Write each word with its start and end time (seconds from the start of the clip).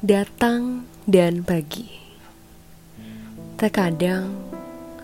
datang 0.00 0.88
dan 1.04 1.44
pergi. 1.44 1.84
Terkadang 3.60 4.32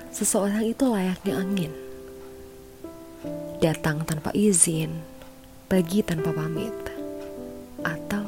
seseorang 0.09 0.72
itu 0.72 0.88
layaknya 0.88 1.37
angin. 1.37 1.72
Datang 3.61 4.09
tanpa 4.09 4.33
izin, 4.33 4.88
pergi 5.69 6.01
tanpa 6.01 6.33
pamit. 6.33 6.72
Atau 7.85 8.24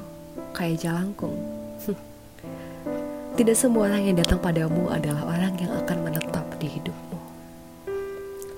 kayak 0.52 0.84
jalangkung. 0.84 1.40
Tidak 3.40 3.56
semua 3.56 3.88
orang 3.88 4.04
yang 4.04 4.20
datang 4.20 4.36
padamu 4.36 4.92
adalah 4.92 5.24
orang 5.24 5.56
yang 5.56 5.72
akan 5.72 5.98
menetap 6.04 6.44
di 6.60 6.68
hidupmu. 6.68 7.18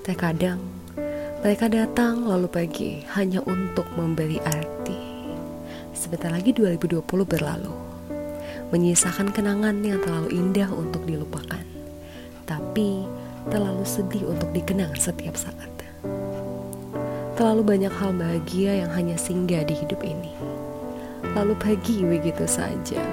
Terkadang 0.03 0.59
mereka 1.39 1.71
datang 1.71 2.27
lalu 2.27 2.51
pergi 2.51 3.07
hanya 3.15 3.39
untuk 3.47 3.87
memberi 3.95 4.35
arti. 4.43 4.99
Sebentar 5.95 6.27
lagi 6.27 6.51
2020 6.51 7.07
berlalu 7.07 7.80
menyisakan 8.71 9.35
kenangan 9.35 9.83
yang 9.83 9.99
terlalu 9.99 10.31
indah 10.31 10.71
untuk 10.71 11.03
dilupakan, 11.03 11.63
tapi 12.47 13.03
terlalu 13.51 13.83
sedih 13.83 14.31
untuk 14.31 14.47
dikenang 14.55 14.95
setiap 14.95 15.35
saat. 15.35 15.69
Terlalu 17.35 17.61
banyak 17.67 17.93
hal 17.93 18.11
bahagia 18.15 18.85
yang 18.85 18.91
hanya 18.95 19.19
singgah 19.19 19.67
di 19.67 19.75
hidup 19.75 19.99
ini, 20.07 20.31
lalu 21.35 21.51
pergi 21.59 22.07
begitu 22.07 22.47
saja. 22.47 23.03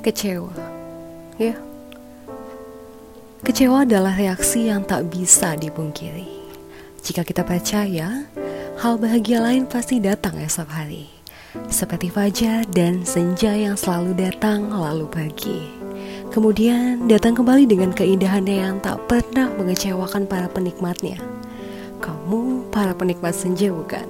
Kecewa, 0.00 0.56
ya. 1.36 1.52
Kecewa 3.44 3.84
adalah 3.84 4.16
reaksi 4.16 4.72
yang 4.72 4.84
tak 4.84 5.12
bisa 5.12 5.60
dipungkiri. 5.60 6.40
Jika 7.04 7.24
kita 7.24 7.44
percaya, 7.44 8.24
hal 8.80 8.94
bahagia 8.96 9.44
lain 9.44 9.68
pasti 9.68 10.00
datang 10.00 10.40
esok 10.40 10.68
hari 10.72 11.19
seperti 11.66 12.10
fajar 12.10 12.62
dan 12.70 13.02
senja 13.02 13.50
yang 13.50 13.74
selalu 13.74 14.14
datang 14.14 14.70
lalu 14.70 15.06
pergi. 15.10 15.66
Kemudian 16.30 17.10
datang 17.10 17.34
kembali 17.34 17.66
dengan 17.66 17.90
keindahannya 17.90 18.56
yang 18.62 18.78
tak 18.78 19.02
pernah 19.10 19.50
mengecewakan 19.58 20.30
para 20.30 20.46
penikmatnya. 20.46 21.18
Kamu 21.98 22.70
para 22.70 22.94
penikmat 22.94 23.34
senja 23.34 23.74
bukan? 23.74 24.06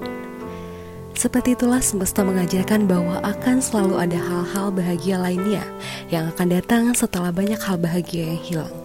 Seperti 1.16 1.56
itulah 1.56 1.80
semesta 1.80 2.24
mengajarkan 2.24 2.84
bahwa 2.84 3.20
akan 3.24 3.61
selalu 3.61 4.00
ada 4.00 4.16
hal-hal 4.20 4.68
bahagia 4.72 5.16
lainnya 5.20 5.64
yang 6.12 6.28
akan 6.33 6.48
datang 6.48 6.92
setelah 6.92 7.33
banyak 7.33 7.61
hal 7.61 7.77
bahagia 7.77 8.36
yang 8.36 8.41
hilang. 8.41 8.77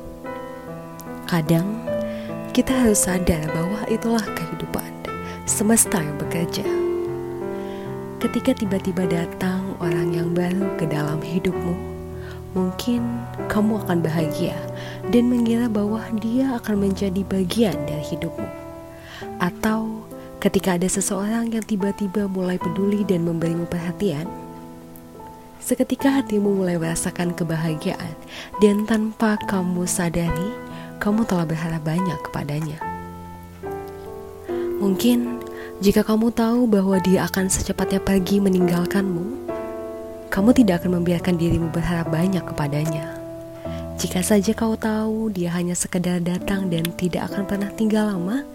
Kadang 1.27 1.67
kita 2.55 2.71
harus 2.71 3.03
sadar 3.03 3.43
bahwa 3.51 3.83
itulah 3.91 4.23
kehidupan 4.23 4.91
semesta 5.43 5.99
yang 5.99 6.15
bekerja 6.15 6.84
ketika 8.25 8.57
tiba-tiba 8.57 9.05
datang 9.05 9.77
orang 9.77 10.09
yang 10.09 10.33
baru 10.33 10.73
ke 10.81 10.89
dalam 10.89 11.21
hidupmu, 11.21 11.77
mungkin 12.57 13.05
kamu 13.53 13.77
akan 13.85 14.01
bahagia 14.01 14.57
dan 15.13 15.29
mengira 15.29 15.69
bahwa 15.69 16.01
dia 16.17 16.57
akan 16.57 16.89
menjadi 16.89 17.21
bagian 17.21 17.77
dari 17.85 18.01
hidupmu. 18.01 18.49
Atau 19.37 20.09
ketika 20.41 20.73
ada 20.73 20.89
seseorang 20.89 21.53
yang 21.53 21.61
tiba-tiba 21.61 22.25
mulai 22.25 22.57
peduli 22.57 23.05
dan 23.05 23.29
memberimu 23.29 23.69
perhatian, 23.69 24.25
seketika 25.61 26.09
hatimu 26.09 26.65
mulai 26.65 26.81
merasakan 26.81 27.29
kebahagiaan 27.37 28.17
dan 28.57 28.89
tanpa 28.89 29.37
kamu 29.45 29.85
sadari, 29.85 30.49
kamu 30.97 31.29
telah 31.29 31.45
berharap 31.45 31.85
banyak 31.85 32.17
kepadanya. 32.25 32.81
Mungkin 34.81 35.44
jika 35.83 36.07
kamu 36.07 36.31
tahu 36.31 36.71
bahwa 36.71 36.95
dia 37.03 37.27
akan 37.27 37.51
secepatnya 37.51 37.99
pergi 37.99 38.39
meninggalkanmu, 38.39 39.51
kamu 40.31 40.49
tidak 40.55 40.83
akan 40.83 41.03
membiarkan 41.03 41.35
dirimu 41.35 41.67
berharap 41.67 42.07
banyak 42.07 42.39
kepadanya. 42.47 43.19
Jika 44.00 44.23
saja 44.23 44.55
kau 44.55 44.79
tahu 44.79 45.35
dia 45.35 45.51
hanya 45.51 45.75
sekedar 45.75 46.23
datang 46.23 46.72
dan 46.72 46.88
tidak 46.95 47.27
akan 47.27 47.44
pernah 47.44 47.72
tinggal 47.75 48.16
lama, 48.16 48.47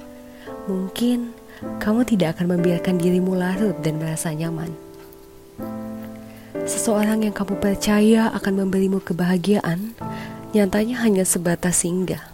mungkin 0.65 1.37
kamu 1.77 2.09
tidak 2.09 2.41
akan 2.41 2.56
membiarkan 2.56 2.97
dirimu 2.97 3.37
larut 3.37 3.77
dan 3.84 4.00
merasa 4.00 4.33
nyaman. 4.33 4.72
Seseorang 6.65 7.28
yang 7.28 7.37
kamu 7.37 7.61
percaya 7.61 8.33
akan 8.33 8.65
memberimu 8.65 9.05
kebahagiaan, 9.05 9.93
nyatanya 10.56 10.97
hanya 11.05 11.25
sebatas 11.28 11.84
singgah. 11.84 12.30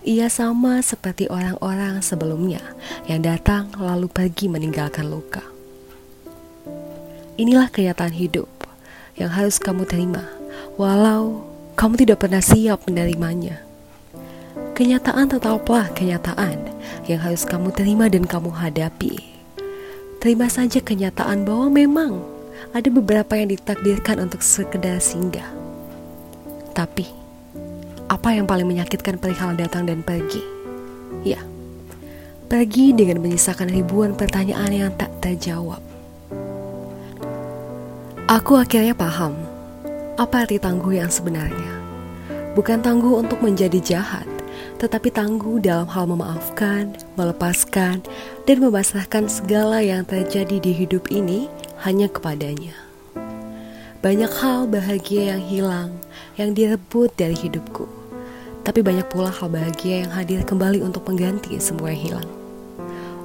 Ia 0.00 0.32
sama 0.32 0.80
seperti 0.80 1.28
orang-orang 1.28 2.00
sebelumnya 2.00 2.64
yang 3.04 3.20
datang 3.20 3.68
lalu 3.76 4.08
pergi 4.08 4.48
meninggalkan 4.48 5.04
luka. 5.04 5.44
Inilah 7.36 7.68
kenyataan 7.68 8.16
hidup 8.16 8.48
yang 9.20 9.28
harus 9.28 9.60
kamu 9.60 9.84
terima, 9.84 10.24
walau 10.80 11.44
kamu 11.76 12.00
tidak 12.00 12.24
pernah 12.24 12.40
siap 12.40 12.88
menerimanya. 12.88 13.60
Kenyataan 14.72 15.28
tetaplah 15.36 15.92
kenyataan 15.92 16.56
yang 17.04 17.20
harus 17.20 17.44
kamu 17.44 17.68
terima 17.68 18.08
dan 18.08 18.24
kamu 18.24 18.48
hadapi. 18.56 19.20
Terima 20.24 20.48
saja 20.48 20.80
kenyataan 20.80 21.44
bahwa 21.44 21.68
memang 21.68 22.24
ada 22.72 22.88
beberapa 22.88 23.36
yang 23.36 23.52
ditakdirkan 23.52 24.16
untuk 24.24 24.40
sekedar 24.40 24.96
singgah. 24.96 25.48
Tapi, 26.72 27.19
apa 28.20 28.36
yang 28.36 28.44
paling 28.44 28.68
menyakitkan 28.68 29.16
perihal 29.16 29.56
datang 29.56 29.88
dan 29.88 30.04
pergi? 30.04 30.44
Ya, 31.24 31.40
pergi 32.52 32.92
dengan 32.92 33.24
menyisakan 33.24 33.72
ribuan 33.72 34.12
pertanyaan 34.12 34.68
yang 34.68 34.92
tak 34.92 35.08
terjawab. 35.24 35.80
Aku 38.28 38.60
akhirnya 38.60 38.92
paham 38.92 39.32
apa 40.20 40.44
arti 40.44 40.60
tangguh 40.60 41.00
yang 41.00 41.08
sebenarnya. 41.08 41.80
Bukan 42.52 42.84
tangguh 42.84 43.24
untuk 43.24 43.40
menjadi 43.40 43.80
jahat, 43.80 44.28
tetapi 44.76 45.08
tangguh 45.08 45.56
dalam 45.56 45.88
hal 45.88 46.04
memaafkan, 46.04 46.92
melepaskan, 47.16 48.04
dan 48.44 48.56
memasrahkan 48.60 49.32
segala 49.32 49.80
yang 49.80 50.04
terjadi 50.04 50.60
di 50.60 50.76
hidup 50.76 51.08
ini 51.08 51.48
hanya 51.88 52.04
kepadanya. 52.04 52.76
Banyak 54.04 54.32
hal 54.44 54.68
bahagia 54.68 55.32
yang 55.32 55.42
hilang, 55.48 55.90
yang 56.36 56.52
direbut 56.52 57.16
dari 57.16 57.32
hidupku 57.32 57.99
tapi 58.62 58.84
banyak 58.84 59.08
pula 59.08 59.32
hal 59.32 59.48
bahagia 59.48 60.04
yang 60.04 60.12
hadir 60.12 60.44
kembali 60.44 60.84
untuk 60.84 61.08
mengganti 61.08 61.56
semua 61.56 61.92
yang 61.94 62.02
hilang. 62.12 62.30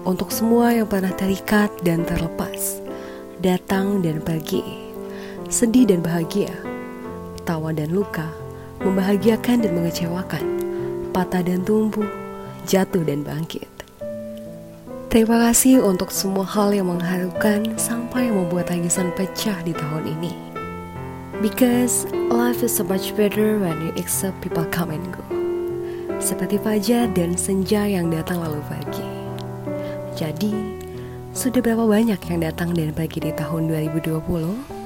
Untuk 0.06 0.30
semua 0.30 0.72
yang 0.72 0.86
pernah 0.86 1.12
terikat 1.12 1.74
dan 1.82 2.06
terlepas, 2.06 2.80
datang 3.42 4.06
dan 4.06 4.22
pergi, 4.22 4.62
sedih 5.50 5.90
dan 5.90 6.06
bahagia, 6.06 6.54
tawa 7.44 7.74
dan 7.74 7.90
luka, 7.90 8.30
membahagiakan 8.86 9.66
dan 9.66 9.72
mengecewakan, 9.74 10.46
patah 11.10 11.42
dan 11.42 11.66
tumbuh, 11.66 12.06
jatuh 12.70 13.02
dan 13.02 13.26
bangkit. 13.26 13.68
Terima 15.10 15.40
kasih 15.48 15.80
untuk 15.80 16.12
semua 16.12 16.44
hal 16.44 16.76
yang 16.76 16.92
mengharukan 16.92 17.80
sampai 17.80 18.28
membuat 18.28 18.68
tangisan 18.68 19.16
pecah 19.16 19.56
di 19.64 19.72
tahun 19.72 20.12
ini. 20.20 20.45
Because 21.44 22.08
life 22.32 22.64
is 22.64 22.72
so 22.72 22.88
much 22.88 23.12
better 23.16 23.60
when 23.60 23.82
you 23.82 23.92
accept 24.00 24.40
people 24.40 24.64
come 24.72 24.96
and 24.96 25.04
go. 25.12 25.24
Seperti 26.24 26.56
fajar 26.64 27.12
dan 27.12 27.36
senja 27.36 27.84
yang 27.84 28.08
datang 28.08 28.40
lalu 28.40 28.64
pergi. 28.72 29.04
Jadi, 30.16 30.56
sudah 31.36 31.60
berapa 31.60 31.84
banyak 31.84 32.22
yang 32.32 32.40
datang 32.40 32.72
dan 32.72 32.96
pergi 32.96 33.20
di 33.20 33.32
tahun 33.36 33.68
2020? 33.68 34.85